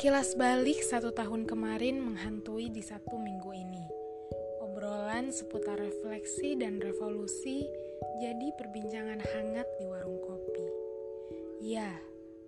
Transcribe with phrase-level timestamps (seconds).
[0.00, 3.84] Kilas balik satu tahun kemarin menghantui di satu minggu ini.
[4.64, 7.68] Obrolan seputar refleksi dan revolusi
[8.16, 10.68] jadi perbincangan hangat di warung kopi.
[11.60, 12.00] Ya,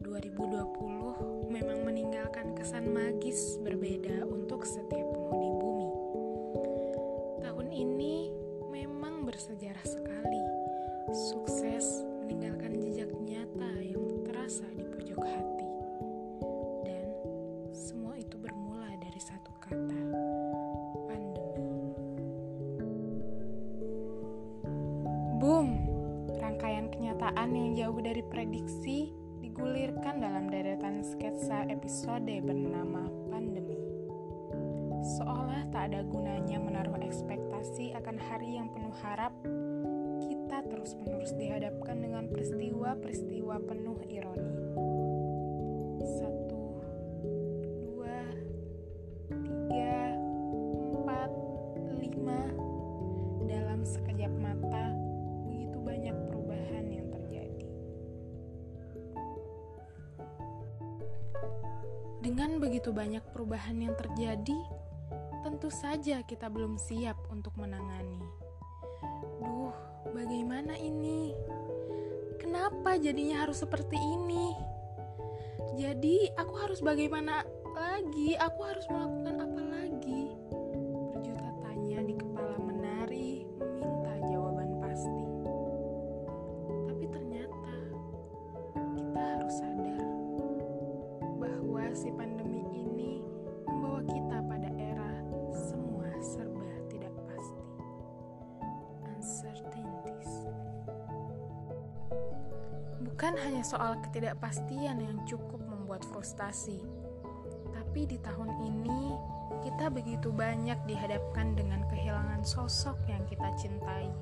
[0.00, 5.90] 2020 memang meninggalkan kesan magis berbeda untuk setiap penghuni bumi.
[7.44, 8.32] Tahun ini
[8.72, 10.44] memang bersejarah sekali.
[11.28, 15.63] Sukses meninggalkan jejak nyata yang terasa di pojok hati.
[27.24, 29.08] Kenyataan yang jauh dari prediksi
[29.40, 33.80] digulirkan dalam deretan sketsa episode bernama Pandemi.
[35.16, 39.32] Seolah tak ada gunanya menaruh ekspektasi akan hari yang penuh harap,
[40.20, 44.52] kita terus-menerus dihadapkan dengan peristiwa-peristiwa penuh ironi.
[46.04, 46.33] Satu,
[62.24, 64.60] Dengan begitu banyak perubahan yang terjadi,
[65.44, 68.24] tentu saja kita belum siap untuk menangani.
[69.44, 69.76] Duh,
[70.16, 71.36] bagaimana ini?
[72.40, 74.56] Kenapa jadinya harus seperti ini?
[75.76, 77.44] Jadi, aku harus bagaimana
[77.76, 78.38] lagi?
[78.40, 80.22] Aku harus melakukan apa lagi?
[81.12, 82.14] Berjuta tanya di
[103.24, 106.84] Bukan hanya soal ketidakpastian yang cukup membuat frustasi,
[107.72, 109.16] tapi di tahun ini
[109.64, 114.12] kita begitu banyak dihadapkan dengan kehilangan sosok yang kita cintai.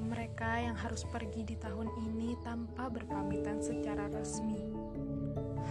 [0.00, 4.64] Mereka yang harus pergi di tahun ini tanpa berpamitan secara resmi,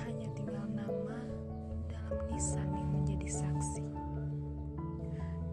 [0.05, 1.17] hanya tinggal nama
[1.89, 3.89] dalam nisan yang menjadi saksi.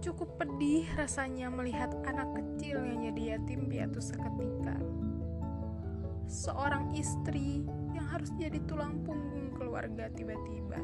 [0.04, 4.76] Cukup pedih rasanya melihat anak kecil yang jadi yatim piatu seketika.
[6.26, 7.62] Seorang istri
[7.94, 10.78] yang harus jadi tulang punggung keluarga tiba-tiba.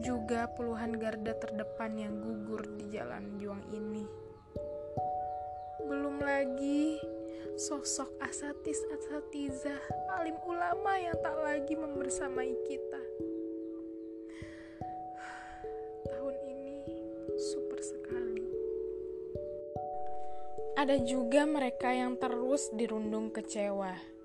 [0.00, 4.06] Juga puluhan garda terdepan yang gugur di jalan juang ini.
[5.84, 6.96] Belum lagi
[7.58, 9.82] sosok asatis asatizah
[10.16, 13.02] alim ulama yang tak lagi membersamai kita.
[16.06, 16.86] Tahun ini
[17.36, 18.46] super sekali.
[20.78, 24.19] Ada juga mereka yang terus dirundung kecewa.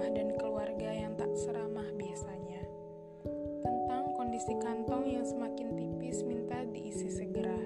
[0.00, 2.64] Rumah dan keluarga yang tak seramah biasanya.
[3.60, 7.60] Tentang kondisi kantong yang semakin tipis minta diisi segera.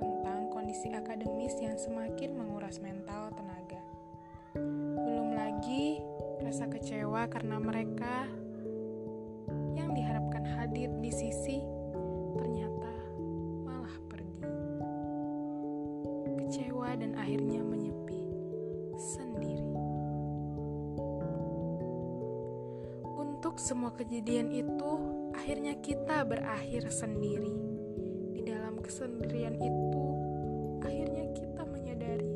[0.00, 3.76] Tentang kondisi akademis yang semakin menguras mental tenaga.
[5.04, 6.00] Belum lagi
[6.40, 8.24] rasa kecewa karena mereka
[9.76, 11.60] yang diharapkan hadir di sisi
[12.40, 12.92] ternyata
[13.68, 14.48] malah pergi.
[16.40, 17.60] Kecewa dan akhirnya
[23.54, 24.92] Untuk semua kejadian itu,
[25.30, 27.54] akhirnya kita berakhir sendiri.
[28.34, 30.06] Di dalam kesendirian itu,
[30.82, 32.34] akhirnya kita menyadari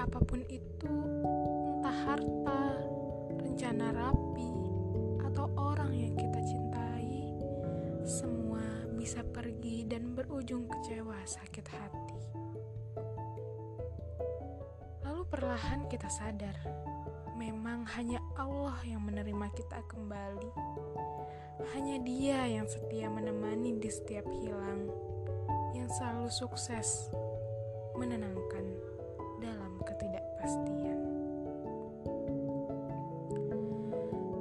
[0.00, 0.96] apa pun itu,
[1.76, 2.62] entah harta,
[3.36, 4.48] rencana rapi,
[5.28, 7.36] atau orang yang kita cintai,
[8.08, 8.64] semua
[8.96, 12.20] bisa pergi dan berujung kecewa sakit hati.
[15.04, 16.56] Lalu perlahan kita sadar,
[17.36, 20.50] memang hanya Allah yang menerima kita kembali.
[21.70, 24.90] Hanya Dia yang setia menemani di setiap hilang,
[25.70, 27.14] yang selalu sukses
[27.94, 28.66] menenangkan
[29.38, 30.98] dalam ketidakpastian.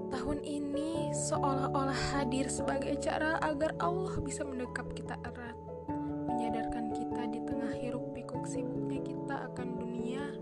[0.10, 5.58] Tahun ini seolah-olah hadir sebagai cara agar Allah bisa mendekap kita erat,
[6.26, 10.34] menyadarkan kita di tengah hiruk pikuk sibuknya kita akan dunia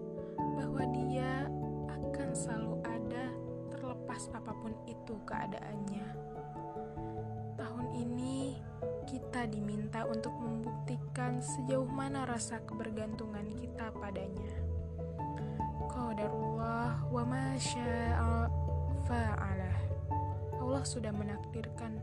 [0.55, 1.51] bahwa Dia
[1.91, 2.80] akan selalu
[4.11, 6.07] ada terlepas apa pun itu keadaannya.
[7.55, 8.59] Tahun ini
[9.07, 14.51] kita diminta untuk membuktikan sejauh mana rasa kebergantungan kita padanya.
[15.87, 18.51] Qadarullah wa ma syaa
[19.07, 19.79] fa'alah.
[20.59, 21.95] Allah sudah menakdirkan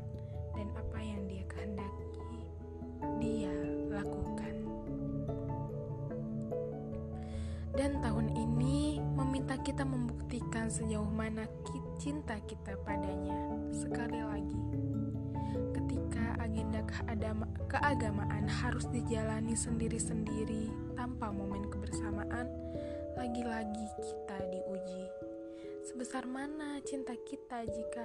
[10.69, 11.49] sejauh mana
[11.97, 13.41] cinta kita padanya.
[13.73, 14.61] Sekali lagi,
[15.73, 16.85] ketika agenda
[17.73, 22.53] keagamaan harus dijalani sendiri-sendiri tanpa momen kebersamaan,
[23.17, 25.05] lagi-lagi kita diuji.
[25.89, 28.05] Sebesar mana cinta kita jika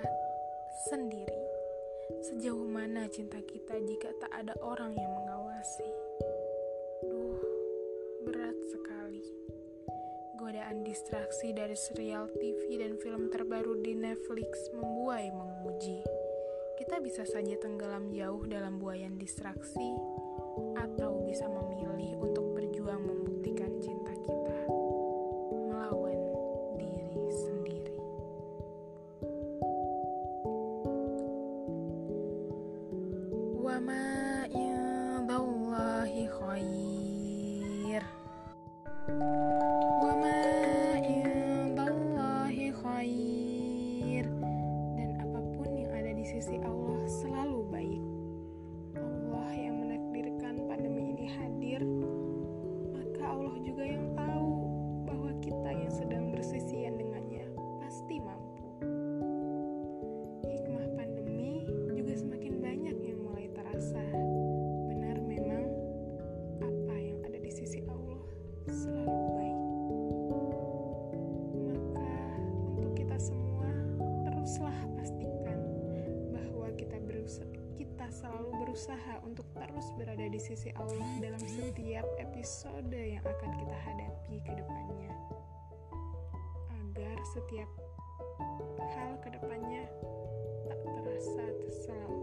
[0.88, 1.44] sendiri?
[2.32, 5.90] Sejauh mana cinta kita jika tak ada orang yang mengawasi?
[7.04, 7.44] Duh,
[8.24, 8.93] berat sekali
[10.64, 16.00] godaan distraksi dari serial TV dan film terbaru di Netflix membuai menguji.
[16.80, 19.92] Kita bisa saja tenggelam jauh dalam buayan distraksi,
[20.80, 22.53] atau bisa memilih untuk
[68.74, 69.60] selalu baik.
[71.70, 72.18] Maka
[72.74, 73.70] untuk kita semua
[74.26, 74.78] teruslah
[78.14, 84.38] selalu berusaha untuk terus berada di sisi Allah dalam setiap episode yang akan kita hadapi
[84.46, 85.14] ke depannya.
[86.70, 87.70] Agar setiap
[88.94, 89.90] hal ke depannya
[90.70, 92.23] tak terasa terlalu,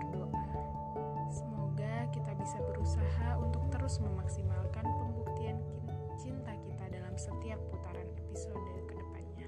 [2.91, 5.55] berusaha untuk terus memaksimalkan pembuktian
[6.19, 9.47] cinta kita dalam setiap putaran episode ke depannya.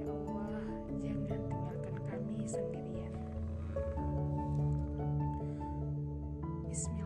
[0.00, 0.64] Ya Allah,
[0.96, 3.12] jangan tinggalkan kami sendirian.
[6.64, 7.05] Bismillah.